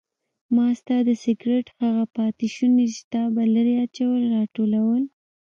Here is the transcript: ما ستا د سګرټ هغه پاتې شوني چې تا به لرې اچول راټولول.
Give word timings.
ما 0.55 0.67
ستا 0.79 0.97
د 1.07 1.09
سګرټ 1.23 1.65
هغه 1.81 2.03
پاتې 2.15 2.47
شوني 2.55 2.85
چې 2.93 3.01
تا 3.11 3.23
به 3.33 3.43
لرې 3.53 3.73
اچول 3.85 4.21
راټولول. 4.37 5.03